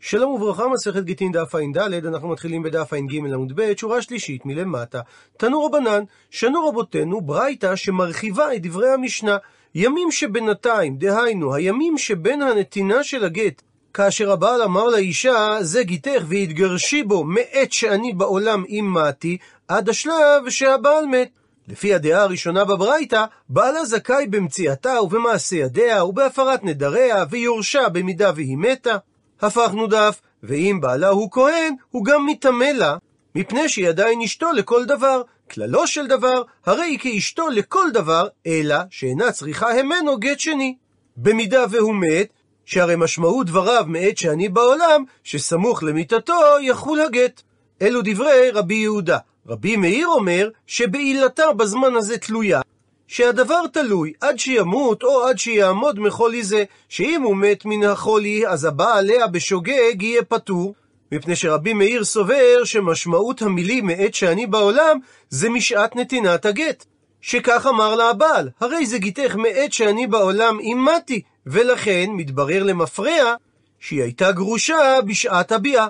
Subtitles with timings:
[0.00, 5.00] שלום וברכה, מסכת גיטין דף ע"ד, אנחנו מתחילים בדף ע"ג עמוד ב', שורה שלישית מלמטה.
[5.36, 9.36] תנו רבנן, שנו רבותינו ברייתא שמרחיבה את דברי המשנה.
[9.74, 13.62] ימים שבינתיים, דהיינו, הימים שבין הנתינה של הגט,
[13.94, 19.36] כאשר הבעל אמר לאישה, זה גיתך והתגרשי בו מעת שאני בעולם אימתי,
[19.68, 21.28] עד השלב שהבעל מת.
[21.68, 28.96] לפי הדעה הראשונה בברייתא, בעלה זכאי במציאתה ובמעשה ידיה ובהפרת נדריה, ויורשע במידה והיא מתה.
[29.40, 32.96] הפכנו דף, ואם בעלה הוא כהן, הוא גם מטמא לה,
[33.34, 35.22] מפני שהיא עדיין אשתו לכל דבר.
[35.50, 40.76] כללו של דבר, הרי היא כאשתו לכל דבר, אלא שאינה צריכה המנו גט שני.
[41.16, 42.28] במידה והוא מת,
[42.64, 47.42] שהרי משמעות דבריו מעת שאני בעולם, שסמוך למיתתו יחול הגט.
[47.82, 49.18] אלו דברי רבי יהודה.
[49.48, 52.60] רבי מאיר אומר שבעילתה בזמן הזה תלויה,
[53.08, 58.64] שהדבר תלוי עד שימות או עד שיעמוד מחולי זה, שאם הוא מת מן החולי, אז
[58.64, 60.74] הבא עליה בשוגג יהיה פטור,
[61.12, 64.98] מפני שרבי מאיר סובר שמשמעות המילים מעת שאני בעולם,
[65.28, 66.84] זה משעת נתינת הגט.
[67.20, 73.34] שכך אמר לה הבעל, הרי זה גיתך מעת שאני בעולם אימתי, ולכן מתברר למפרע
[73.80, 75.86] שהיא הייתה גרושה בשעת הביאה.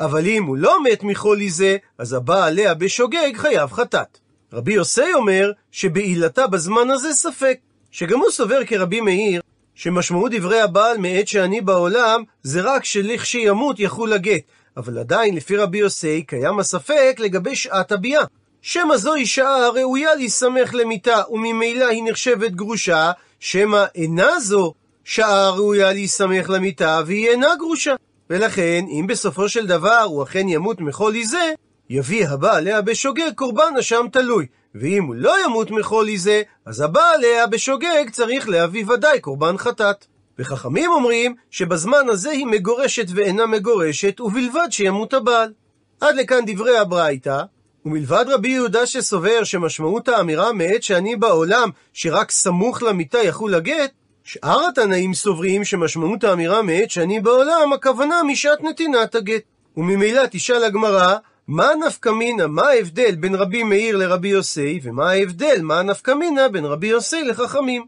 [0.00, 4.19] אבל אם הוא לא מת מחולי זה, אז הבא עליה בשוגג חייב חטאת.
[4.52, 7.58] רבי יוסי אומר שבעילתה בזמן הזה ספק,
[7.90, 9.40] שגם הוא סובר כרבי מאיר,
[9.74, 14.42] שמשמעות דברי הבעל מעת שאני בעולם, זה רק שלכשימות יחול הגט.
[14.76, 18.24] אבל עדיין, לפי רבי יוסי, קיים הספק לגבי שעת הביאה.
[18.62, 25.92] שמא זוהי שעה הראויה להיסמך למיתה, וממילא היא נחשבת גרושה, שמא אינה זו שעה ראויה
[25.92, 27.94] להיסמך למיתה, והיא אינה גרושה.
[28.30, 31.52] ולכן, אם בסופו של דבר הוא אכן ימות מחולי זה,
[31.92, 34.46] יביא הבא עליה בשוגג קורבן אשם תלוי.
[34.74, 40.06] ואם הוא לא ימות מחולי זה, אז הבא עליה בשוגג צריך להביא ודאי קורבן חטאת.
[40.38, 45.52] וחכמים אומרים שבזמן הזה היא מגורשת ואינה מגורשת, ובלבד שימות הבעל.
[46.00, 47.42] עד לכאן דברי הברייתא,
[47.84, 53.90] ומלבד רבי יהודה שסובר שמשמעות האמירה מעת שאני בעולם, שרק סמוך למיטה יחול הגט,
[54.24, 59.42] שאר התנאים סוברים שמשמעות האמירה מעת שאני בעולם, הכוונה משעת נתינת הגט.
[59.76, 61.16] וממילא תשאל הגמרא,
[61.50, 66.48] מה נפקא מינה, מה ההבדל בין רבי מאיר לרבי יוסי, ומה ההבדל, מה נפקא מינה
[66.48, 67.86] בין רבי יוסי לחכמים?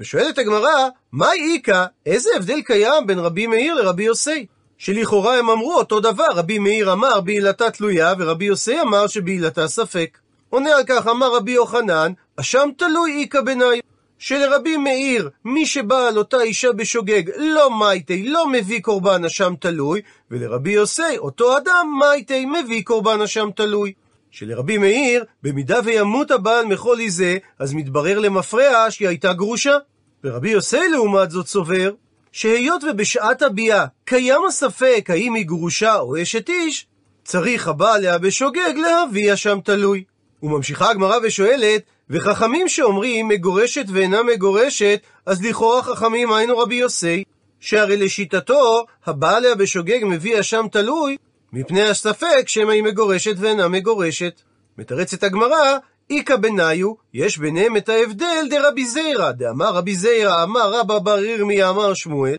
[0.00, 4.46] ושואלת הגמרא, מה איכא, איזה הבדל קיים בין רבי מאיר לרבי יוסי?
[4.78, 10.18] שלכאורה הם אמרו אותו דבר, רבי מאיר אמר בעילתה תלויה, ורבי יוסי אמר שבעילתה ספק.
[10.50, 13.78] עונה על כך אמר רבי יוחנן, אשם תלוי איכא בניו.
[14.26, 20.00] שלרבי מאיר, מי שבא על אותה אישה בשוגג לא מייטי, לא מביא קורבן אשם תלוי,
[20.30, 23.92] ולרבי יוסי, אותו אדם מייטי, מביא קורבן אשם תלוי.
[24.30, 29.76] שלרבי מאיר, במידה וימות הבעל מחולי זה, אז מתברר למפרע שהיא הייתה גרושה.
[30.24, 31.92] ורבי יוסי לעומת זאת סובר,
[32.32, 36.86] שהיות ובשעת הביאה קיים הספק האם היא גרושה או אשת איש,
[37.24, 40.04] צריך הבעל עליה בשוגג להביא אשם תלוי.
[40.42, 47.24] וממשיכה הגמרא ושואלת, וחכמים שאומרים מגורשת ואינה מגורשת, אז לכאורה חכמים היינו רבי יוסי,
[47.60, 51.16] שהרי לשיטתו, הבא בשוגג מביא אשם תלוי,
[51.52, 54.40] מפני הספק שמא היא מגורשת ואינה מגורשת.
[54.78, 55.78] מתרצת הגמרא,
[56.10, 61.70] איכא בניו, יש ביניהם את ההבדל דרבי זיירא, דאמר רבי זיירא, אמר רבא בר ירמיה,
[61.70, 62.36] אמר שמואל,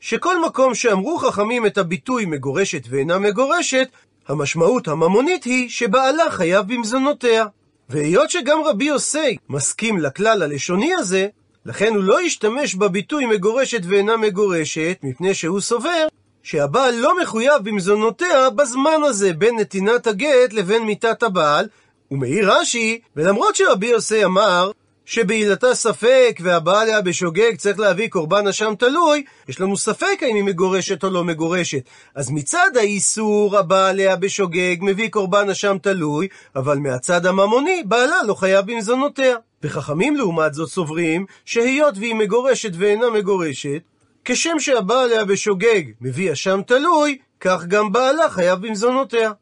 [0.00, 3.88] שכל מקום שאמרו חכמים את הביטוי מגורשת ואינה מגורשת,
[4.28, 7.46] המשמעות הממונית היא שבעלה חייב במזונותיה.
[7.88, 11.28] והיות שגם רבי יוסי מסכים לכלל הלשוני הזה,
[11.66, 16.06] לכן הוא לא ישתמש בביטוי מגורשת ואינה מגורשת, מפני שהוא סובר
[16.42, 21.68] שהבעל לא מחויב במזונותיה בזמן הזה בין נתינת הגט לבין מיתת הבעל,
[22.10, 24.70] ומעיר רש"י, ולמרות שרבי יוסי אמר
[25.08, 30.44] שבעילתה ספק והבעל היה בשוגג צריך להביא קורבן אשם תלוי, יש לנו ספק האם היא
[30.44, 31.82] מגורשת או לא מגורשת.
[32.14, 38.34] אז מצד האיסור הבעל היה בשוגג מביא קורבן אשם תלוי, אבל מהצד הממוני בעלה לא
[38.34, 39.36] חייב במזונותיה.
[39.62, 43.82] וחכמים לעומת זאת סוברים שהיות והיא מגורשת ואינה מגורשת,
[44.24, 49.32] כשם שהבעל היה בשוגג מביא אשם תלוי, כך גם בעלה חייב במזונותיה.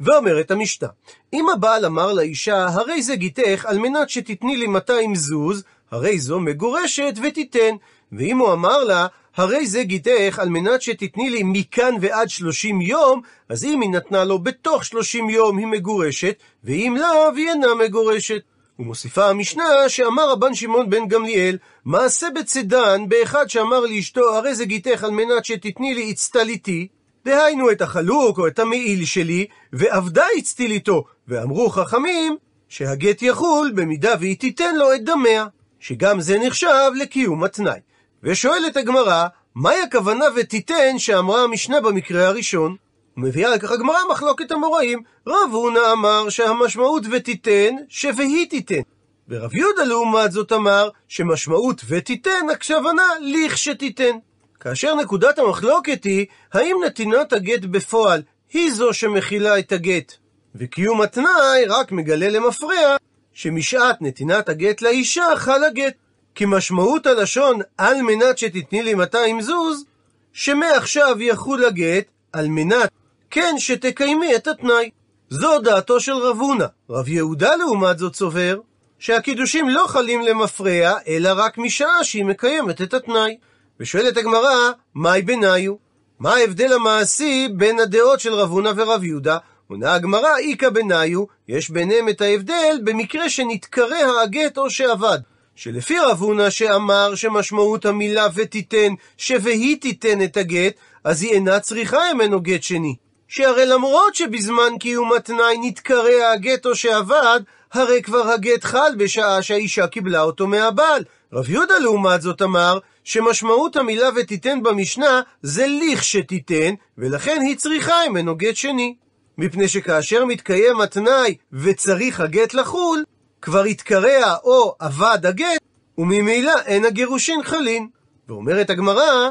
[0.00, 0.86] ואומרת המשתה,
[1.32, 6.40] אם הבעל אמר לאישה, הרי זה גיתך על מנת שתתני לי 200 זוז, הרי זו
[6.40, 7.76] מגורשת ותיתן.
[8.12, 9.06] ואם הוא אמר לה,
[9.36, 14.24] הרי זה גיתך על מנת שתתני לי מכאן ועד 30 יום, אז אם היא נתנה
[14.24, 18.40] לו בתוך 30 יום היא מגורשת, ואם לאו היא אינה מגורשת.
[18.78, 25.04] ומוסיפה המשנה שאמר רבן שמעון בן גמליאל, מעשה בצידן באחד שאמר לאשתו, הרי זה גיתך
[25.04, 26.88] על מנת שתתני לי אצטליתי,
[27.24, 32.36] דהיינו את החלוק או את המעיל שלי, ועבדה הצטיל איתו, ואמרו חכמים
[32.68, 35.46] שהגט יחול במידה והיא תיתן לו את דמיה,
[35.80, 37.80] שגם זה נחשב לקיום התנאי.
[38.22, 42.76] ושואלת הגמרא, מהי הכוונה ותיתן שאמרה המשנה במקרה הראשון?
[43.16, 45.02] ומביאה לכך הגמרא מחלוקת המוראים.
[45.26, 48.80] רב הונא אמר שהמשמעות ותיתן שוהי תיתן.
[49.28, 54.16] ורב יהודה לעומת זאת אמר שמשמעות ותיתן הכוונה לכשתיתן.
[54.60, 58.22] כאשר נקודת המחלוקת היא האם נתינת הגט בפועל
[58.52, 60.12] היא זו שמכילה את הגט,
[60.54, 62.96] וקיום התנאי רק מגלה למפרע
[63.32, 65.94] שמשעת נתינת הגט לאישה חל הגט.
[66.34, 69.84] כי משמעות הלשון על מנת שתתני לי 200 זוז,
[70.32, 72.90] שמעכשיו יחול הגט על מנת
[73.30, 74.90] כן שתקיימי את התנאי.
[75.30, 76.66] זו דעתו של רב הונא.
[76.90, 78.60] רב יהודה לעומת זאת סובר
[78.98, 83.36] שהקידושים לא חלים למפרע, אלא רק משעה שהיא מקיימת את התנאי.
[83.80, 85.74] ושואלת הגמרא, מהי ביניו?
[86.18, 89.38] מה ההבדל המעשי בין הדעות של רב הונא ורב יהודה?
[89.68, 95.18] עונה הגמרא, איכא ביניו, יש ביניהם את ההבדל במקרה שנתקרא הגט או שאבד.
[95.54, 100.74] שלפי רב הונא שאמר שמשמעות המילה ותיתן, שוהי תיתן את הגט,
[101.04, 102.96] אז היא אינה צריכה ממנו גט שני.
[103.28, 107.40] שהרי למרות שבזמן קיום התנאי נתקרא הגט או שאבד,
[107.72, 111.04] הרי כבר הגט חל בשעה שהאישה קיבלה אותו מהבעל.
[111.32, 118.36] רב יהודה לעומת זאת אמר שמשמעות המילה ותיתן במשנה זה לכשתיתן, ולכן היא צריכה ממנו
[118.36, 118.94] גט שני.
[119.38, 123.04] מפני שכאשר מתקיים התנאי וצריך הגט לחול,
[123.42, 125.60] כבר התקרע או אבד הגט,
[125.98, 127.88] וממילא אין הגירושין חלין.
[128.28, 129.28] ואומרת הגמרא,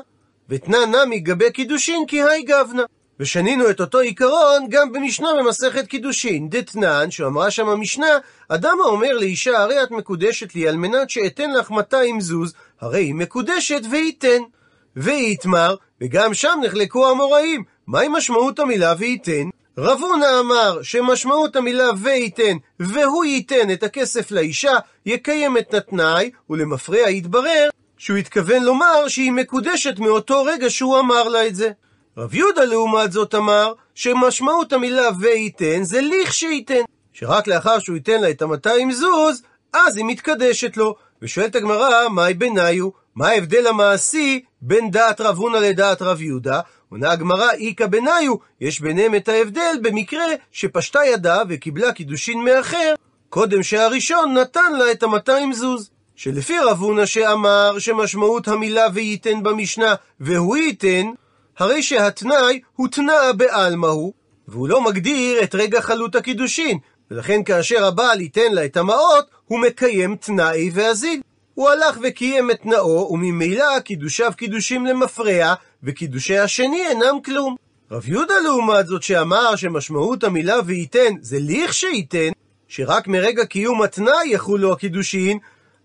[0.50, 2.84] ותנא נמי גבי קידושין כי היי גבנה.
[3.20, 6.50] ושנינו את אותו עיקרון גם במשנה במסכת קידושין.
[6.50, 8.18] דתנן, שאמרה שם המשנה,
[8.50, 13.16] אדם האומר לאישה, הרי את מקודשת לי על מנת שאתן לך 200 זוז, הרי היא
[13.16, 14.42] מקודשת וייתן.
[14.96, 17.64] ויתמר, וגם שם נחלקו המוראים.
[17.88, 19.50] מהי משמעות המילה וייתן?
[19.78, 27.10] רב הונא אמר שמשמעות המילה וייתן, והוא ייתן את הכסף לאישה, יקיים את התנאי, ולמפרע
[27.10, 31.70] יתברר שהוא התכוון לומר שהיא מקודשת מאותו רגע שהוא אמר לה את זה.
[32.18, 36.82] רב יהודה לעומת זאת אמר שמשמעות המילה וייתן זה לכשייתן,
[37.14, 39.42] שרק לאחר שהוא ייתן לה את המאתיים זוז,
[39.74, 40.96] אז היא מתקדשת לו.
[41.22, 42.90] ושואלת הגמרא, מהי ביניו?
[43.16, 46.62] מה ההבדל המעשי בין דעת רב הונא לדעת רב יהודה?
[46.90, 52.94] עונה הגמרא, איכא ביניו, יש ביניהם את ההבדל במקרה שפשטה ידה וקיבלה קידושין מאחר,
[53.30, 55.90] קודם שהראשון נתן לה את המאתיים זוז.
[56.16, 61.06] שלפי רב הונא שאמר שמשמעות המילה וייתן במשנה והוא ייתן,
[61.58, 64.14] הרי שהתנאי הוא תנא בעלמא הוא,
[64.48, 66.78] והוא לא מגדיר את רגע חלות הקידושין,
[67.12, 71.22] ולכן כאשר הבעל ייתן לה את המעות, הוא מקיים תנאי ואזיל.
[71.54, 75.54] הוא הלך וקיים את תנאו, וממילא קידושיו קידושים למפרע,
[75.84, 77.56] וקידושי השני אינם כלום.
[77.92, 82.32] רב יהודה לעומת זאת שאמר שמשמעות המילה וייתן זה לכשייתן,
[82.68, 85.38] שרק מרגע קיום התנאי יחולו הקידושין,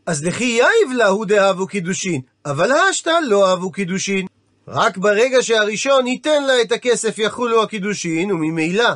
[0.07, 4.27] אז לכי יאיב להו דאהבו קידושין, אבל השתא לא אהבו קידושין.
[4.69, 8.89] רק ברגע שהראשון ייתן לה את הכסף יחולו הקידושין, וממילא,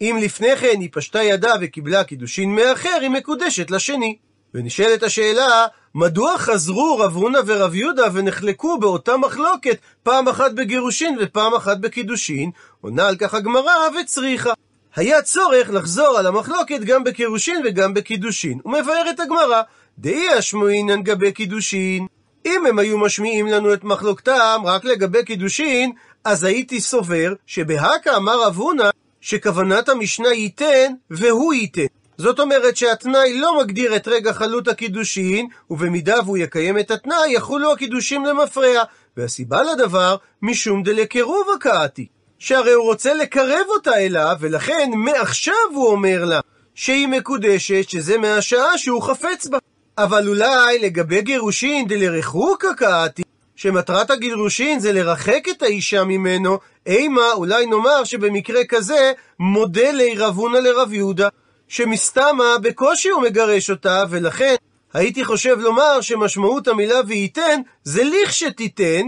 [0.00, 4.16] אם לפני כן היא פשטה ידה וקיבלה קידושין מאחר, היא מקודשת לשני.
[4.54, 11.54] ונשאלת השאלה, מדוע חזרו רב הונא ורב יהודה ונחלקו באותה מחלוקת, פעם אחת בגירושין ופעם
[11.54, 12.50] אחת בקידושין?
[12.80, 14.52] עונה על כך הגמרא וצריכה.
[14.96, 18.58] היה צורך לחזור על המחלוקת גם בקירושין וגם בקידושין.
[18.64, 19.62] ומבארת הגמרא,
[19.98, 22.06] דאי אשמועינן גבי קידושין.
[22.46, 25.92] אם הם היו משמיעים לנו את מחלוקתם רק לגבי קידושין,
[26.24, 28.90] אז הייתי סובר שבהכא אמר רב הונא
[29.26, 31.86] שכוונת המשנה ייתן והוא ייתן.
[32.18, 37.72] זאת אומרת שהתנאי לא מגדיר את רגע חלות הקידושין, ובמידה והוא יקיים את התנאי, יחולו
[37.72, 38.82] הקידושים למפרע.
[39.16, 42.06] והסיבה לדבר, משום דלקירוב הקאתי.
[42.38, 46.40] שהרי הוא רוצה לקרב אותה אליו, ולכן מעכשיו הוא אומר לה
[46.74, 49.58] שהיא מקודשת, שזה מהשעה שהוא חפץ בה.
[49.98, 53.22] אבל אולי לגבי גירושין דלרחוקה קאתי,
[53.56, 60.58] שמטרת הגירושין זה לרחק את האישה ממנו, אימה אולי נאמר שבמקרה כזה מודה לרב הונא
[60.58, 61.28] לרב יהודה.
[61.68, 64.54] שמסתמה בקושי הוא מגרש אותה, ולכן
[64.94, 69.02] הייתי חושב לומר שמשמעות המילה וייתן זה לכשתיתן,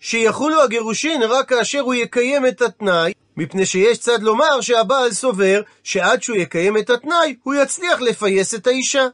[0.00, 6.22] שיחולו הגירושין רק כאשר הוא יקיים את התנאי, מפני שיש צד לומר שהבעל סובר שעד
[6.22, 9.06] שהוא יקיים את התנאי, הוא יצליח לפייס את האישה.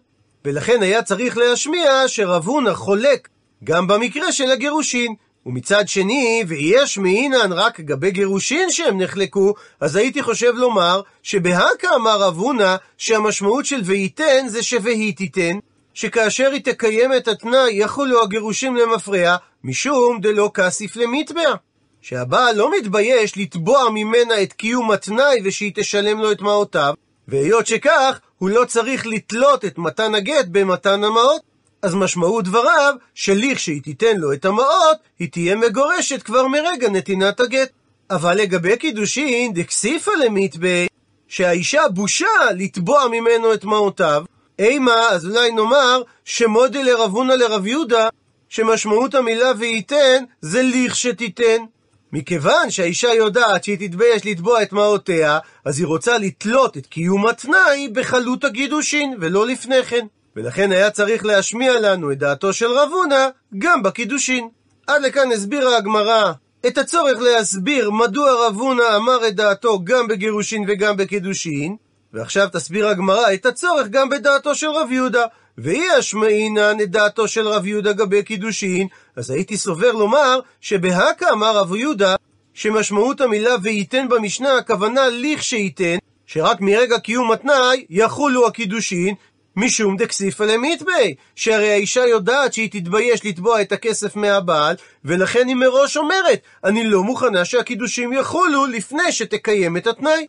[0.45, 3.29] ולכן היה צריך להשמיע שרב הונא חולק
[3.65, 5.15] גם במקרה של הגירושין,
[5.47, 12.19] ומצד שני, ויש מעינן רק גבי גירושין שהם נחלקו, אז הייתי חושב לומר שבהכא אמר
[12.21, 15.59] רב הונא שהמשמעות של וייתן זה שוהי תיתן,
[15.95, 21.55] שכאשר היא תקיים את התנאי יחולו הגירושים למפרע, משום דלא כסיף למטבע.
[22.03, 26.95] שהבעל לא מתבייש לתבוע ממנה את קיום התנאי ושהיא תשלם לו את מעותיו,
[27.29, 31.58] והיות שכך, הוא לא צריך לתלות את מתן הגט במתן המעות.
[31.83, 37.71] אז משמעות דבריו, שלכשהיא תיתן לו את המעות, היא תהיה מגורשת כבר מרגע נתינת הגט.
[38.11, 40.87] אבל לגבי קידושין, דקסיפא למיתבי,
[41.29, 44.25] שהאישה בושה לתבוע ממנו את מעותיו,
[44.59, 48.09] אימה, אז אולי נאמר, שמודי לרב הונא לרב יהודה,
[48.49, 51.65] שמשמעות המילה וייתן, זה לכשתיתן.
[52.13, 57.89] מכיוון שהאישה יודעת שהיא תתבייש לתבוע את מעותיה, אז היא רוצה לתלות את קיום התנאי
[57.93, 60.07] בחלות הקידושין, ולא לפני כן.
[60.39, 63.29] ולכן היה צריך להשמיע לנו את דעתו של רב הונא
[63.59, 64.49] גם בקידושין.
[64.87, 66.33] עד לכאן הסבירה הגמרא
[66.67, 71.77] את הצורך להסביר מדוע רב הונא אמר את דעתו גם בגירושין וגם בקידושין,
[72.13, 75.25] ועכשיו תסביר הגמרא את הצורך גם בדעתו של רב יהודה.
[75.59, 81.57] ואי אשמעינן את דעתו של רב יהודה גבי קידושין, אז הייתי סובר לומר שבהכא אמר
[81.57, 82.15] רב יהודה
[82.55, 89.15] שמשמעות המילה וייתן במשנה הכוונה לכשייתן, שרק מרגע קיום התנאי יחולו הקידושין,
[89.61, 95.97] משום דקסיפא למיתבי, שהרי האישה יודעת שהיא תתבייש לתבוע את הכסף מהבעל, ולכן היא מראש
[95.97, 100.27] אומרת, אני לא מוכנה שהקידושים יחולו לפני שתקיים את התנאי.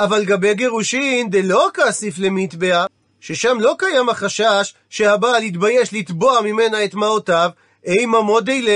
[0.00, 2.86] אבל גבי גירושין דלא כסיף למיתבעה,
[3.20, 7.50] ששם לא קיים החשש שהבעל יתבייש לתבוע ממנה את מעותיו,
[7.84, 8.68] אימה מודי ל...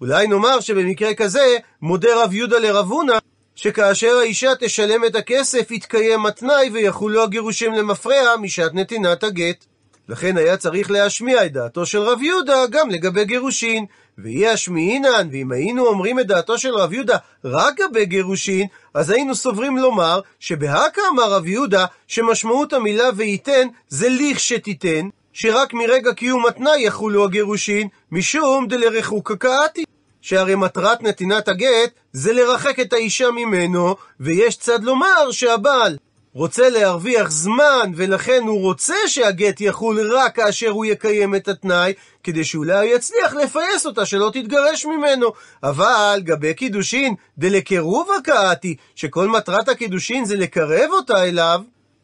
[0.00, 3.18] אולי נאמר שבמקרה כזה מודה רב יהודה לרב הונא
[3.60, 9.64] שכאשר האישה תשלם את הכסף יתקיים התנאי ויחולו הגירושים למפרע משעת נתינת הגט.
[10.08, 13.84] לכן היה צריך להשמיע את דעתו של רב יהודה גם לגבי גירושין.
[14.18, 19.34] ויהיה השמיעינן, ואם היינו אומרים את דעתו של רב יהודה רק לגבי גירושין, אז היינו
[19.34, 26.82] סוברים לומר שבהכא אמר רב יהודה שמשמעות המילה וייתן זה לכשתיתן, שרק מרגע קיום התנאי
[26.82, 29.84] יחולו הגירושין, משום דלרחוקה קאתי.
[30.28, 35.96] שהרי מטרת נתינת הגט זה לרחק את האישה ממנו, ויש צד לומר שהבעל
[36.34, 41.92] רוצה להרוויח זמן, ולכן הוא רוצה שהגט יחול רק כאשר הוא יקיים את התנאי,
[42.24, 45.32] כדי שאולי יצליח לפייס אותה שלא תתגרש ממנו.
[45.62, 51.60] אבל גבי קידושין דלקירובה קאתי, שכל מטרת הקידושין זה לקרב אותה אליו,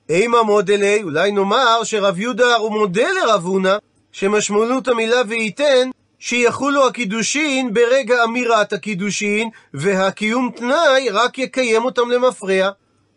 [0.08, 3.76] אימה מודלי, אולי נאמר שרב יהודה הוא מודה לרב הונא,
[4.12, 5.90] שמשמעות המילה וייתן
[6.26, 12.70] שיחולו הקידושין ברגע אמירת הקידושין, והקיום תנאי רק יקיים אותם למפרע.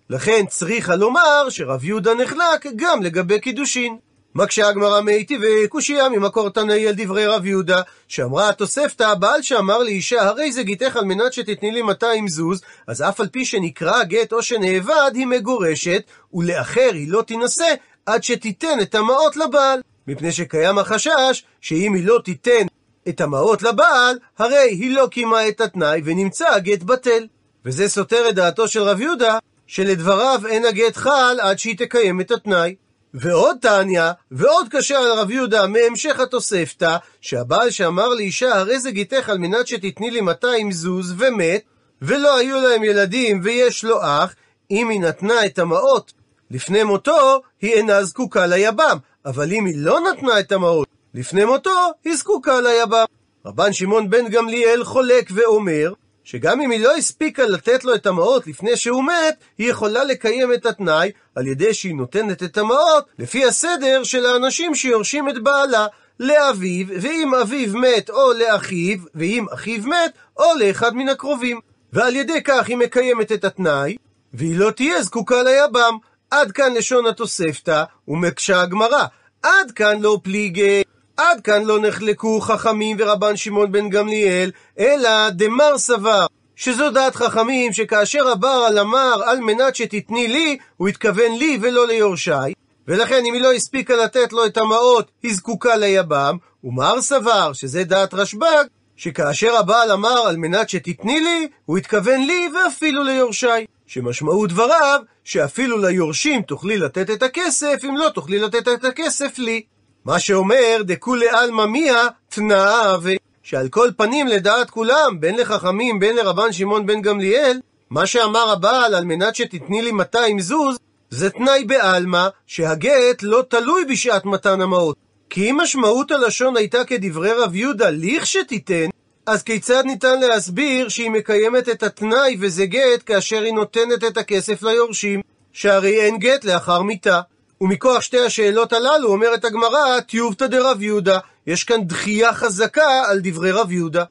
[0.09, 3.97] לכן צריכה לומר שרב יהודה נחלק גם לגבי קידושין.
[4.35, 10.21] מקשה הגמרא מאיתי וקושייה ממקור תנאי על דברי רב יהודה, שאמרה התוספתא, הבעל שאמר לאישה,
[10.21, 14.33] הרי זה גיתך על מנת שתתני לי 200 זוז, אז אף על פי שנקרא הגט
[14.33, 17.73] או שנאבד, היא מגורשת, ולאחר היא לא תינשא,
[18.05, 19.79] עד שתיתן את המעות לבעל.
[20.07, 22.67] מפני שקיים החשש, שאם היא לא תיתן
[23.09, 27.27] את המעות לבעל, הרי היא לא קיימה את התנאי ונמצא הגט בטל.
[27.65, 29.37] וזה סותר את דעתו של רב יהודה,
[29.67, 32.75] שלדבריו אין הגט חל עד שהיא תקיים את התנאי.
[33.13, 39.29] ועוד תניא, ועוד קשה על רב יהודה מהמשך התוספתא, שהבעל שאמר לאישה, הרי זה גיתך
[39.29, 41.61] על מנת שתתני לי 200 זוז, ומת,
[42.01, 44.35] ולא היו להם ילדים ויש לו אח,
[44.71, 46.13] אם היא נתנה את המעות
[46.51, 50.87] לפני מותו, היא אינה זקוקה ליבם, אבל אם היא לא נתנה את המעות
[51.17, 53.05] לפני מותו, היא זקוקה ליבם.
[53.45, 55.93] רבן שמעון בן גמליאל חולק ואומר,
[56.23, 60.53] שגם אם היא לא הספיקה לתת לו את המעות לפני שהוא מת, היא יכולה לקיים
[60.53, 65.87] את התנאי על ידי שהיא נותנת את המעות לפי הסדר של האנשים שיורשים את בעלה.
[66.19, 71.59] לאביו, ואם אביו מת או לאחיו, ואם אחיו מת, או לאחד מן הקרובים.
[71.93, 73.97] ועל ידי כך היא מקיימת את התנאי,
[74.33, 75.97] והיא לא תהיה זקוקה ליבם.
[76.31, 79.05] עד כאן לשון התוספתא, ומקשה הגמרא.
[79.43, 80.83] עד כאן לא פליגי.
[81.17, 86.25] עד כאן לא נחלקו חכמים ורבן שמעון בן גמליאל, אלא דמר סבר.
[86.55, 92.53] שזו דעת חכמים שכאשר הבעל אמר על מנת שתתני לי, הוא התכוון לי ולא ליורשי,
[92.87, 97.83] ולכן אם היא לא הספיקה לתת לו את המעות, היא זקוקה ליבם, ומר סבר, שזה
[97.83, 103.65] דעת רשב"ג, שכאשר הבעל אמר על מנת שתתני לי, הוא התכוון לי ואפילו ליורשי.
[103.87, 109.61] שמשמעות דבריו, שאפילו ליורשים תוכלי לתת את הכסף, אם לא תוכלי לתת את הכסף לי.
[110.07, 113.09] מה שאומר, דכולי עלמא מיה תנאה ו...
[113.43, 117.59] שעל כל פנים לדעת כולם, בין לחכמים בין לרבן שמעון בן גמליאל,
[117.89, 120.77] מה שאמר הבעל על מנת שתתני לי 200 זוז,
[121.09, 124.95] זה תנאי בעלמא שהגט לא תלוי בשעת מתן המעות.
[125.29, 128.89] כי אם משמעות הלשון הייתה כדברי רב יהודה, לכשתיתן,
[129.25, 134.63] אז כיצד ניתן להסביר שהיא מקיימת את התנאי וזה גט כאשר היא נותנת את הכסף
[134.63, 135.21] ליורשים?
[135.53, 137.21] שהרי אין גט לאחר מיתה.
[137.61, 143.51] ומכוח שתי השאלות הללו אומרת הגמרא, טיובתא דרב יהודה, יש כאן דחייה חזקה על דברי
[143.51, 144.03] רב יהודה.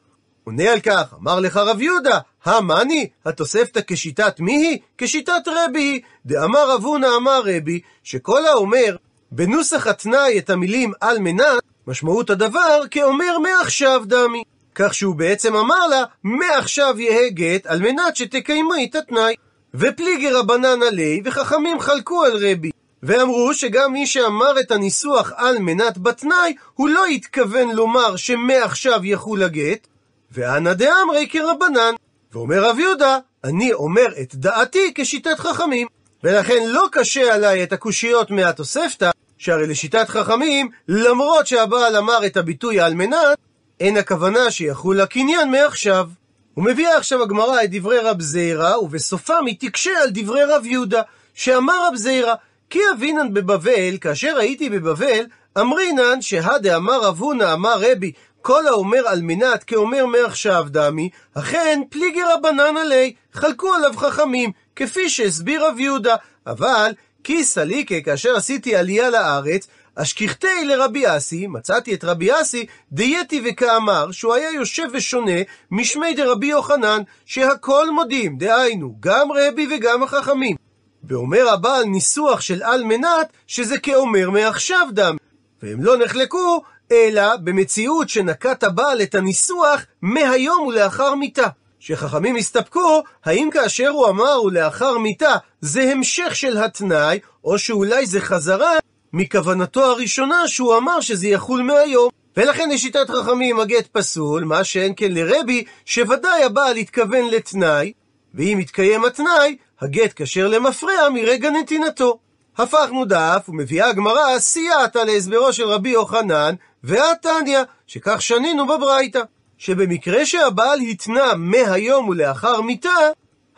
[0.44, 4.78] עונה על כך, אמר לך רב יהודה, המאני, התוספתא כשיטת מי היא?
[4.98, 6.00] כשיטת רבי היא.
[6.26, 8.96] דאמר רב הונא אמר רבי, שכל האומר
[9.32, 14.42] בנוסח התנאי את המילים על מנת, משמעות הדבר כאומר מעכשיו דמי.
[14.74, 19.34] כך שהוא בעצם אמר לה, מעכשיו יהא גט על מנת שתקיימי את התנאי.
[19.74, 22.70] ופליגי רבנן עלי, וחכמים חלקו על רבי.
[23.02, 29.42] ואמרו שגם מי שאמר את הניסוח על מנת בתנאי, הוא לא התכוון לומר שמעכשיו יחול
[29.42, 29.86] הגט,
[30.32, 31.94] ואנא דאמרי כרבנן.
[32.32, 35.86] ואומר רב יהודה, אני אומר את דעתי כשיטת חכמים.
[36.24, 42.80] ולכן לא קשה עליי את הקושיות מהתוספתא, שהרי לשיטת חכמים, למרות שהבעל אמר את הביטוי
[42.80, 43.38] על מנת,
[43.80, 46.08] אין הכוונה שיחול הקניין מעכשיו.
[46.56, 51.02] ומביאה עכשיו הגמרא את דברי רב זיירא, ובסופם היא תקשה על דברי רב יהודה,
[51.34, 52.34] שאמר רב זיירא,
[52.70, 55.26] כי אבינן בבבל, כאשר הייתי בבבל,
[55.60, 62.22] אמרינן שהדה אמר רב אמר רבי, כל האומר על מנת כאומר מעכשיו דמי, אכן פליגי
[62.34, 66.92] רבנן עלי, חלקו עליו חכמים, כפי שהסביר רב יהודה, אבל
[67.24, 74.10] כי סליקה כאשר עשיתי עלייה לארץ, אשכחתי לרבי אסי, מצאתי את רבי אסי, דייתי וכאמר,
[74.10, 80.65] שהוא היה יושב ושונה משמי דרבי יוחנן, שהכל מודים, דהיינו, גם רבי וגם החכמים.
[81.08, 85.16] ואומר הבעל ניסוח של על מנת, שזה כאומר מעכשיו דם.
[85.62, 91.46] והם לא נחלקו, אלא במציאות שנקט הבעל את הניסוח מהיום ולאחר מיתה.
[91.78, 98.20] שחכמים הסתפקו, האם כאשר הוא אמר ולאחר מיתה זה המשך של התנאי, או שאולי זה
[98.20, 98.72] חזרה
[99.12, 102.10] מכוונתו הראשונה שהוא אמר שזה יחול מהיום.
[102.36, 107.92] ולכן לשיטת חכמים הגט פסול, מה שאין כן לרבי, שוודאי הבעל התכוון לתנאי,
[108.34, 112.18] ואם יתקיים התנאי, הגט כשר למפרע מרגע נתינתו.
[112.58, 116.54] הפכנו דף, ומביאה הגמרא סייעתא להסברו של רבי יוחנן,
[116.84, 119.20] והתניא, שכך שנינו בברייתא.
[119.58, 122.90] שבמקרה שהבעל התנה מהיום ולאחר מיתה,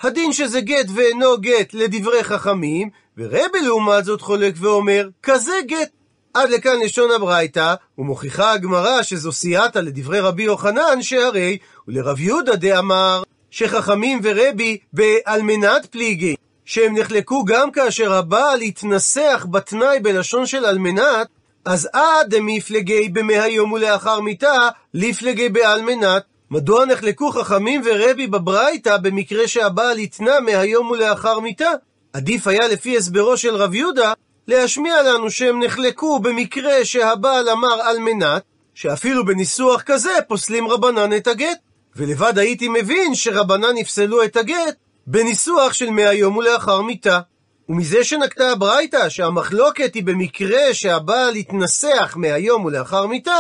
[0.01, 5.91] הדין שזה גט ואינו גט לדברי חכמים, ורבי לעומת זאת חולק ואומר, כזה גט.
[6.35, 11.59] עד לכאן לשון הברייתא, ומוכיחה הגמרא שזו סייעתא לדברי רבי יוחנן, שהרי
[11.89, 20.01] ולרב יהודה דאמר, שחכמים ורבי בעל מנת פליגי, שהם נחלקו גם כאשר הבעל התנסח בתנאי
[20.01, 21.29] בלשון של על מנת,
[21.65, 26.23] אז עד דמיפלגי במהיום ולאחר מיתה, ליפלגי בעל מנת.
[26.51, 31.71] מדוע נחלקו חכמים ורבי בברייתא במקרה שהבעל התנה מהיום ולאחר מיתה?
[32.13, 34.13] עדיף היה לפי הסברו של רב יהודה
[34.49, 38.43] להשמיע לנו שהם נחלקו במקרה שהבעל אמר על מנת,
[38.75, 41.59] שאפילו בניסוח כזה פוסלים רבנן את הגט.
[41.99, 47.21] ולבד הייתי מבין שרבנן יפסלו את הגט בניסוח של מהיום ולאחר מיתה.
[47.69, 53.37] ומזה שנקטה הברייתא שהמחלוקת היא במקרה שהבעל התנסח מהיום ולאחר מיתה,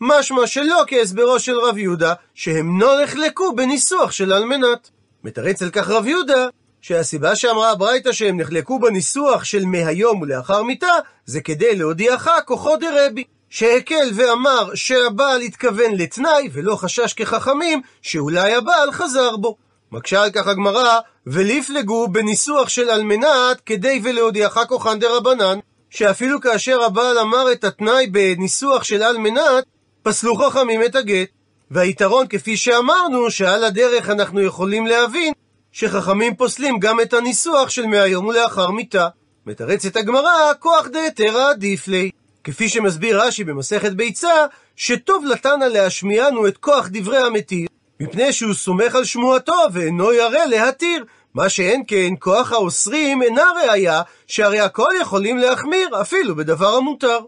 [0.00, 4.90] משמע שלא כהסברו של רב יהודה, שהם לא נחלקו בניסוח של אלמנת.
[5.24, 6.46] מתרץ על כך רב יהודה,
[6.80, 10.92] שהסיבה שאמרה הברייתא שהם נחלקו בניסוח של מהיום ולאחר מיתה,
[11.26, 13.24] זה כדי להודיעך כוחו דרבי.
[13.52, 19.56] שהקל ואמר שהבעל התכוון לתנאי, ולא חשש כחכמים, שאולי הבעל חזר בו.
[19.92, 25.58] מקשה על כך הגמרא, וליפלגו בניסוח של על מנת, כדי ולהודיעך כוחן דרבנן,
[25.90, 29.64] שאפילו כאשר הבעל אמר את התנאי בניסוח של על מנת,
[30.02, 31.28] פסלו חכמים את הגט.
[31.70, 35.32] והיתרון, כפי שאמרנו, שעל הדרך אנחנו יכולים להבין
[35.72, 39.08] שחכמים פוסלים גם את הניסוח של מהיום ולאחר מיתה.
[39.46, 42.10] מתרצת הגמרא, כוח דהתרא עדיף לי.
[42.44, 47.66] כפי שמסביר רש"י במסכת ביצה, שטוב לתנא להשמיענו את כוח דברי המתיר,
[48.00, 51.04] מפני שהוא סומך על שמועתו ואינו ירא להתיר.
[51.34, 57.18] מה שאין כן, כוח האוסרים אינה ראיה, שהרי הכל יכולים להחמיר, אפילו בדבר המותר.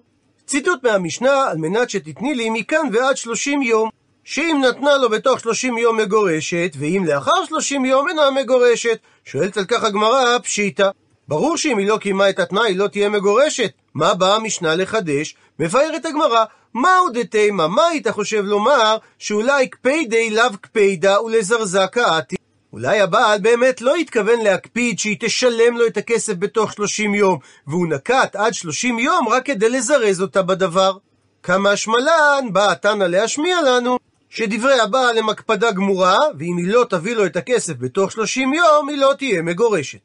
[0.46, 3.88] ציטוט מהמשנה, על מנת שתתני לי מכאן ועד שלושים יום.
[4.24, 8.98] שאם נתנה לו בתוך שלושים יום מגורשת, ואם לאחר שלושים יום אינה מגורשת.
[9.24, 10.88] שואלת על כך הגמרא, פשיטא.
[11.28, 13.70] ברור שאם היא לא קיימה את התנאי, היא לא תהיה מגורשת.
[13.94, 15.34] מה באה המשנה לחדש?
[15.58, 17.68] מבארת הגמרא, מהו דתימה?
[17.68, 22.36] מה היית חושב לומר שאולי קפידי לאו קפידה ולזרזה קאתי?
[22.72, 27.88] אולי הבעל באמת לא התכוון להקפיד שהיא תשלם לו את הכסף בתוך 30 יום, והוא
[27.88, 30.96] נקט עד 30 יום רק כדי לזרז אותה בדבר.
[31.42, 33.98] כמה השמלן באה תנא להשמיע לנו
[34.30, 38.88] שדברי הבעל הם הקפדה גמורה, ואם היא לא תביא לו את הכסף בתוך 30 יום,
[38.88, 39.98] היא לא תהיה מגורשת.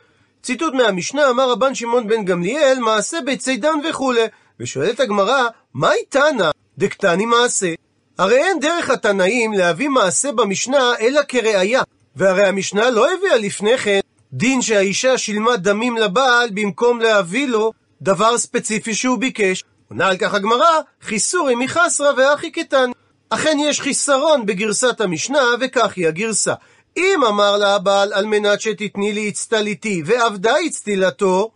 [0.43, 4.21] ציטוט מהמשנה אמר רבן שמעון בן גמליאל מעשה בצידן וכולי.
[4.60, 7.73] ושואלת הגמרא מהי תנא דקתני מעשה?
[8.17, 11.82] הרי אין דרך התנאים להביא מעשה במשנה אלא כראיה
[12.15, 13.99] והרי המשנה לא הביאה לפני כן
[14.34, 19.63] דין שהאישה שילמה דמים לבעל במקום להביא לו דבר ספציפי שהוא ביקש.
[19.89, 22.91] עונה על כך הגמרא חיסורי מחסרא ואחי קטן.
[23.30, 26.54] אכן יש חיסרון בגרסת המשנה וכך היא הגרסה
[27.00, 31.52] אם אמר לה הבעל על מנת שתתני לי אצטליתי ועבדה אצטילתו,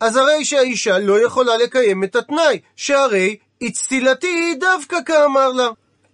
[0.00, 5.68] אז הרי שהאישה לא יכולה לקיים את התנאי, שהרי אצטילתי דווקא כאמר לה.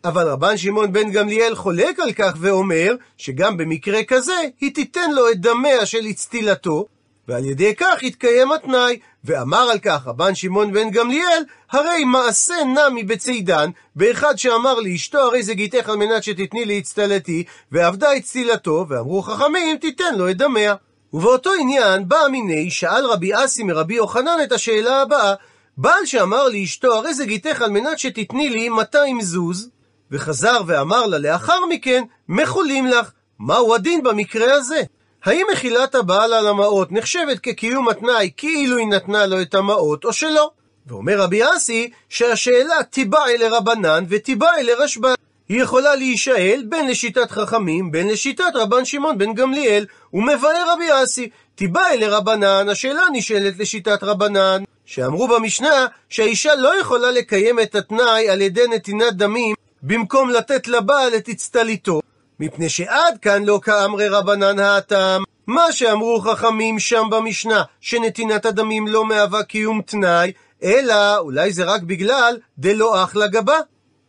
[0.05, 5.31] אבל רבן שמעון בן גמליאל חולק על כך ואומר שגם במקרה כזה היא תיתן לו
[5.31, 6.87] את דמיה של אצטילתו,
[7.29, 8.99] ועל ידי כך יתקיים התנאי.
[9.25, 15.43] ואמר על כך רבן שמעון בן גמליאל, הרי מעשה נמי בצידן, באחד שאמר לאשתו הרי
[15.43, 20.75] זה גיתך על מנת שתתני לי אצטלתי, ועבדה אצטילתו, ואמרו חכמים תיתן לו את דמיה.
[21.13, 25.35] ובאותו עניין בא מיני שאל רבי אסי מרבי יוחנן את השאלה הבאה,
[25.77, 29.71] בעל שאמר לאשתו הרי זה גיתך על מנת שתתני לי 200 זוז,
[30.11, 33.11] וחזר ואמר לה לאחר מכן, מחולים לך.
[33.39, 34.83] מהו הדין במקרה הזה?
[35.25, 40.13] האם מחילת הבעל על המעות נחשבת כקיום התנאי כאילו היא נתנה לו את המעות או
[40.13, 40.51] שלא?
[40.87, 45.15] ואומר רבי אסי שהשאלה תיבאי לרבנן ותיבאי לרשב"ן.
[45.49, 51.29] היא יכולה להישאל בין לשיטת חכמים בין לשיטת רבן שמעון בן גמליאל ומבאר רבי אסי
[51.55, 58.41] תיבאי לרבנן השאלה נשאלת לשיטת רבנן שאמרו במשנה שהאישה לא יכולה לקיים את התנאי על
[58.41, 62.01] ידי נתינת דמים במקום לתת לבעל את אצטליתו,
[62.41, 65.23] מפני שעד כאן לא כאמרי רבנן האטם.
[65.47, 71.83] מה שאמרו חכמים שם במשנה, שנתינת הדמים לא מהווה קיום תנאי, אלא אולי זה רק
[71.83, 73.59] בגלל דלא אח לגבה.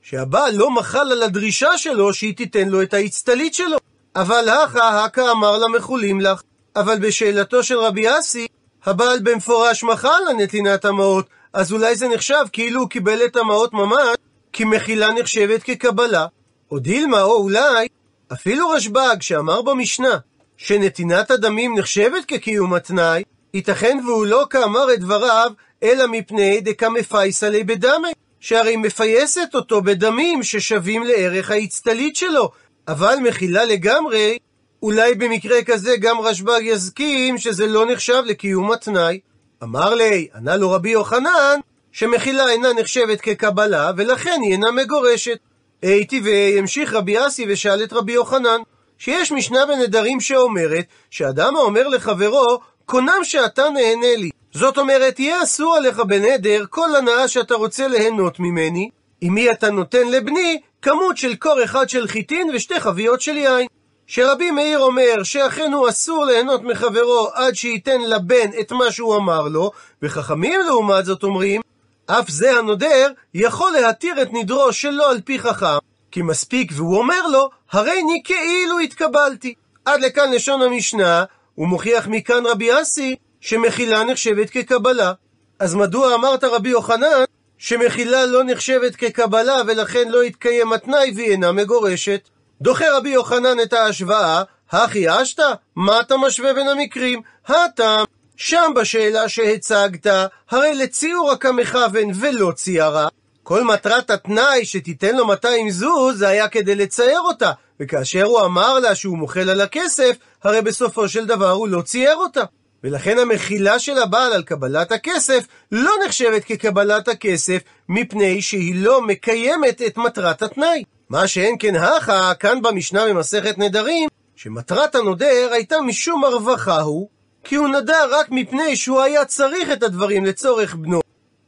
[0.01, 3.77] שהבעל לא מחל על הדרישה שלו שהיא תיתן לו את האצטלית שלו.
[4.15, 6.41] אבל הכא הכא אמר לה מחולים לך.
[6.75, 8.47] אבל בשאלתו של רבי אסי,
[8.85, 13.73] הבעל במפורש מחל על נתינת המעות, אז אולי זה נחשב כאילו הוא קיבל את המעות
[13.73, 14.15] ממש,
[14.53, 16.25] כי מחילה נחשבת כקבלה.
[16.71, 17.87] או דילמה, או אולי,
[18.33, 20.17] אפילו רשב"ג שאמר במשנה
[20.57, 25.51] שנתינת הדמים נחשבת כקיום התנאי, ייתכן והוא לא כאמר את דבריו,
[25.83, 28.07] אלא מפני דקמפייסא ליה בדמי,
[28.39, 32.51] שהרי מפייסת אותו בדמים ששווים לערך האצטלית שלו,
[32.87, 34.37] אבל מחילה לגמרי,
[34.83, 39.19] אולי במקרה כזה גם רשב"ג יסכים שזה לא נחשב לקיום התנאי.
[39.63, 41.59] אמר לי, ענה לו רבי יוחנן,
[41.91, 45.37] שמחילה אינה נחשבת כקבלה, ולכן היא אינה מגורשת.
[45.85, 48.59] הייתי והמשיך רבי אסי ושאל את רבי יוחנן,
[48.97, 54.29] שיש משנה בנדרים שאומרת, שאדם האומר לחברו, קונם שאתה נהנה לי.
[54.53, 58.89] זאת אומרת, יהיה אסור עליך בנדר כל הנאה שאתה רוצה ליהנות ממני,
[59.21, 63.67] עם מי אתה נותן לבני כמות של קור אחד של חיטין ושתי חביות של יין.
[64.07, 69.47] שרבי מאיר אומר שאכן הוא אסור ליהנות מחברו עד שייתן לבן את מה שהוא אמר
[69.47, 69.71] לו,
[70.01, 71.61] וחכמים לעומת זאת אומרים
[72.07, 75.77] אף זה הנודר יכול להתיר את נדרו שלא על פי חכם,
[76.11, 79.53] כי מספיק והוא אומר לו, הרי אני כאילו התקבלתי.
[79.85, 81.23] עד לכאן לשון המשנה,
[81.55, 85.13] הוא מוכיח מכאן רבי אסי, שמחילה נחשבת כקבלה.
[85.59, 87.23] אז מדוע אמרת רבי יוחנן,
[87.57, 92.29] שמחילה לא נחשבת כקבלה ולכן לא יתקיים התנאי והיא אינה מגורשת?
[92.61, 95.53] דוחה רבי יוחנן את ההשוואה, הכי אשתא?
[95.75, 97.21] מה אתה משווה בין המקרים?
[97.47, 98.05] הטעם
[98.37, 100.07] שם בשאלה שהצגת,
[100.49, 103.07] הרי לציור הכמכוון ולא ציירה.
[103.43, 107.51] כל מטרת התנאי שתיתן לו 200 זוז, זה היה כדי לצייר אותה.
[107.79, 112.15] וכאשר הוא אמר לה שהוא מוחל על הכסף, הרי בסופו של דבר הוא לא צייר
[112.15, 112.43] אותה.
[112.83, 119.81] ולכן המחילה של הבעל על קבלת הכסף לא נחשבת כקבלת הכסף, מפני שהיא לא מקיימת
[119.81, 120.83] את מטרת התנאי.
[121.09, 127.09] מה שאין כן הכא, כאן במשנה במסכת נדרים, שמטרת הנודר הייתה משום הרווחה הוא,
[127.45, 131.01] כי הוא נדר רק מפני שהוא היה צריך את הדברים לצורך בנו.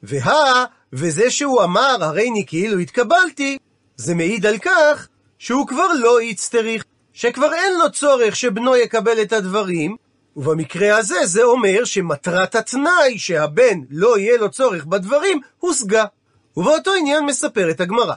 [0.04, 3.58] והא, וזה שהוא אמר, הרי אני כאילו התקבלתי,
[3.96, 5.08] זה מעיד על כך
[5.40, 6.84] שהוא כבר לא יצטריך,
[7.14, 9.96] שכבר אין לו צורך שבנו יקבל את הדברים,
[10.36, 16.06] ובמקרה הזה זה אומר שמטרת התנאי שהבן לא יהיה לו צורך בדברים, הושגה.
[16.58, 18.14] ובאותו עניין מספרת הגמרא.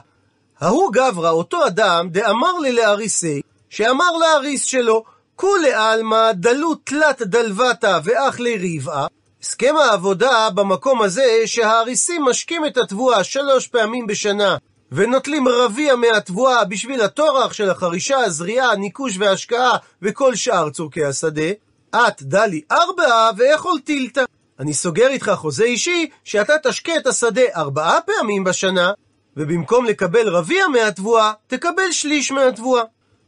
[0.59, 5.03] ההוא גברא, אותו אדם, דאמר לי לאריסי, שאמר לאריס שלו,
[5.35, 9.07] כולי עלמא דלו תלת דלבתא ואח לריבעה.
[9.41, 14.57] הסכם העבודה במקום הזה שהאריסים משקים את התבואה שלוש פעמים בשנה
[14.91, 21.51] ונוטלים רביע מהתבואה בשביל הטורח של החרישה, הזריעה, הניקוש וההשקעה וכל שאר צורכי השדה.
[21.95, 24.23] את דלי ארבעה ואכול טילתא.
[24.59, 28.91] אני סוגר איתך חוזה אישי שאתה תשקה את השדה ארבעה פעמים בשנה
[29.37, 32.83] ובמקום לקבל רביע מהתבואה, תקבל שליש מהתבואה.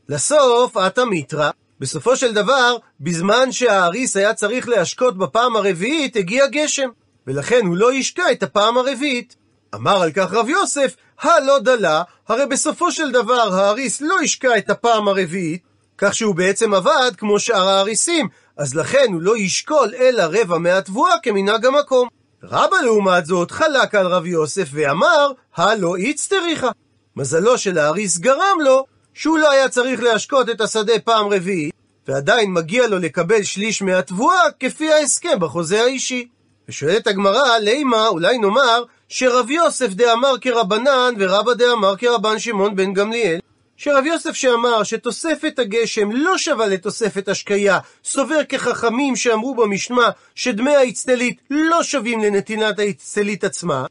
[0.10, 6.90] לסוף, אתה מיתרא, בסופו של דבר, בזמן שהאריס היה צריך להשקות בפעם הרביעית, הגיע גשם,
[7.28, 9.36] ולכן הוא לא ישקע את הפעם הרביעית.
[9.76, 14.70] אמר על כך רב יוסף, הלא דלה, הרי בסופו של דבר האריס לא ישקע את
[14.70, 15.64] הפעם הרביעית,
[15.98, 21.14] כך שהוא בעצם עבד כמו שאר האריסים, אז לכן הוא לא ישקול אלא רבע מהתבואה
[21.24, 22.08] כמנהג המקום.
[22.44, 26.70] רבא לעומת זאת חלק על רב יוסף ואמר, הלא איצטריכה.
[27.16, 31.74] מזלו של האריס גרם לו שהוא לא היה צריך להשקות את השדה פעם רביעית,
[32.08, 36.28] ועדיין מגיע לו לקבל שליש מהתבואה כפי ההסכם בחוזה האישי.
[36.70, 43.40] ושואלת הגמרא, לימה, אולי נאמר שרב יוסף דאמר כרבנן ורבא דאמר כרבן שמעון בן גמליאל.
[43.78, 51.42] שרב יוסף שאמר שתוספת הגשם לא שווה לתוספת השקיה, סובר כחכמים שאמרו במשנה שדמי האצטלית
[51.50, 53.86] לא שווים לנתינת האצטלית עצמה,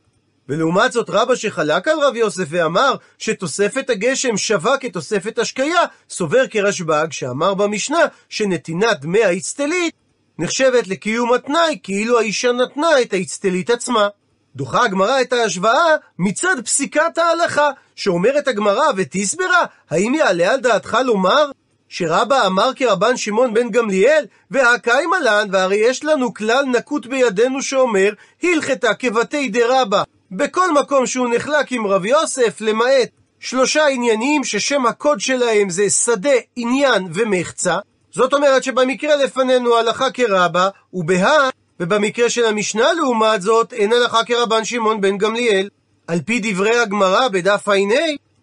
[0.48, 7.06] ולעומת זאת רבא שחלק על רב יוסף ואמר שתוספת הגשם שווה כתוספת השקיה, סובר כרשב"ג
[7.10, 9.94] שאמר במשנה שנתינת דמי האצטלית
[10.38, 14.08] נחשבת לקיום התנאי כאילו האישה נתנה את האצטלית עצמה.
[14.56, 21.50] דוחה הגמרא את ההשוואה מצד פסיקת ההלכה, שאומרת הגמרא ותסברה, האם יעלה על דעתך לומר
[21.88, 28.12] שרבא אמר כרבן שמעון בן גמליאל, והקיימה לן, והרי יש לנו כלל נקוט בידינו שאומר,
[28.42, 30.02] הלכתה כבתי דרבא,
[30.34, 33.08] בכל מקום שהוא נחלק עם רב יוסף, למעט
[33.40, 37.78] שלושה עניינים ששם הקוד שלהם זה שדה, עניין ומחצה.
[38.10, 44.64] זאת אומרת שבמקרה לפנינו הלכה כרבה, ובהא, ובמקרה של המשנה לעומת זאת, אין הלכה כרבן
[44.64, 45.68] שמעון בן גמליאל.
[46.06, 47.74] על פי דברי הגמרא בדף ע"ה,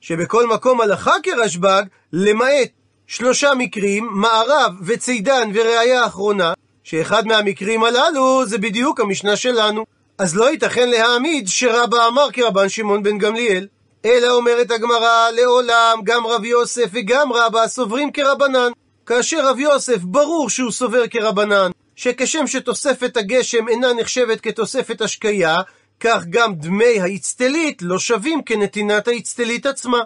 [0.02, 2.70] שבכל מקום הלכה כרשב"ג, למעט
[3.08, 9.99] שלושה מקרים, מערב וצידן וראיה אחרונה, שאחד מהמקרים הללו זה בדיוק המשנה שלנו.
[10.20, 13.68] אז לא ייתכן להעמיד שרבא אמר כרבן שמעון בן גמליאל.
[14.06, 18.72] אלא אומרת הגמרא, לעולם גם רב יוסף וגם רבא סוברים כרבנן.
[19.06, 25.56] כאשר רב יוסף ברור שהוא סובר כרבנן, שכשם שתוספת הגשם אינה נחשבת כתוספת השקיה,
[26.00, 30.00] כך גם דמי האצטלית לא שווים כנתינת האצטלית עצמה.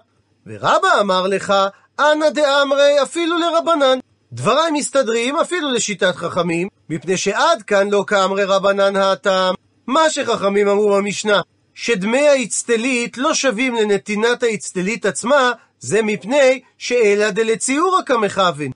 [0.48, 1.54] ורבא אמר לך,
[2.00, 4.00] אנא דאמרי אפילו לרבנן.
[4.34, 9.56] דבריי מסתדרים אפילו לשיטת חכמים, מפני שעד כאן לא כאמרי רבנן הטעם.
[9.88, 11.42] מה שחכמים אמרו במשנה,
[11.74, 18.72] שדמי האצטלית לא שווים לנתינת האצטלית עצמה, זה מפני שאלא דלציורא כמכוון.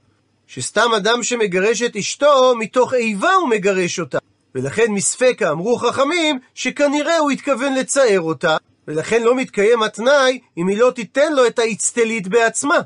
[0.48, 4.18] שסתם אדם שמגרש את אשתו, מתוך איבה הוא מגרש אותה.
[4.56, 10.78] ולכן מספקה אמרו חכמים שכנראה הוא התכוון לצער אותה, ולכן לא מתקיים התנאי אם היא
[10.78, 12.80] לא תיתן לו את האצטלית בעצמה.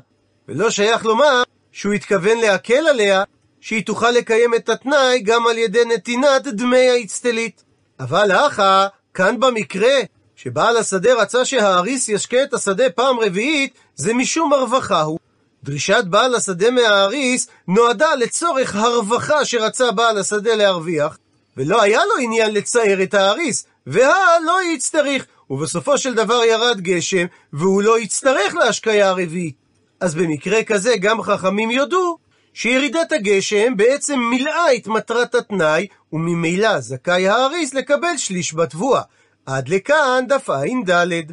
[0.48, 3.24] ולא שייך לומר שהוא התכוון להקל עליה,
[3.60, 7.71] שהיא תוכל לקיים את התנאי גם על ידי נתינת דמי האצטלית.
[8.00, 9.94] אבל אחא, כאן במקרה
[10.36, 15.18] שבעל השדה רצה שהאריס ישקה את השדה פעם רביעית, זה משום הרווחה הוא.
[15.64, 21.18] דרישת בעל השדה מהאריס נועדה לצורך הרווחה שרצה בעל השדה להרוויח,
[21.56, 27.26] ולא היה לו עניין לצער את האריס, והא לא יצטריך, ובסופו של דבר ירד גשם,
[27.52, 29.54] והוא לא יצטרך להשקיה הרביעית.
[30.00, 32.18] אז במקרה כזה גם חכמים יודו
[32.54, 39.02] שירידת הגשם בעצם מילאה את מטרת התנאי, וממילא זכאי האריס לקבל שליש בתבואה.
[39.46, 41.32] עד לכאן דף ע"ד.